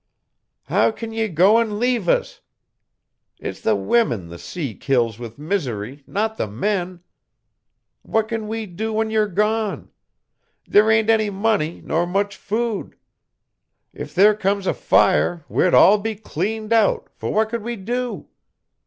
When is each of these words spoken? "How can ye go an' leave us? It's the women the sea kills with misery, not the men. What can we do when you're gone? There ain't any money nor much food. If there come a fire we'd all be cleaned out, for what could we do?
"How 0.63 0.89
can 0.89 1.13
ye 1.13 1.27
go 1.27 1.59
an' 1.59 1.77
leave 1.79 2.09
us? 2.09 2.41
It's 3.39 3.61
the 3.61 3.75
women 3.75 4.29
the 4.29 4.39
sea 4.39 4.73
kills 4.73 5.19
with 5.19 5.37
misery, 5.37 6.03
not 6.07 6.37
the 6.37 6.47
men. 6.47 7.01
What 8.01 8.27
can 8.27 8.47
we 8.47 8.65
do 8.65 8.91
when 8.93 9.11
you're 9.11 9.27
gone? 9.27 9.91
There 10.67 10.89
ain't 10.89 11.11
any 11.11 11.29
money 11.29 11.83
nor 11.85 12.07
much 12.07 12.35
food. 12.35 12.95
If 13.93 14.15
there 14.15 14.33
come 14.33 14.57
a 14.65 14.73
fire 14.73 15.45
we'd 15.47 15.75
all 15.75 15.99
be 15.99 16.15
cleaned 16.15 16.73
out, 16.73 17.07
for 17.13 17.31
what 17.31 17.49
could 17.49 17.61
we 17.61 17.75
do? 17.75 18.27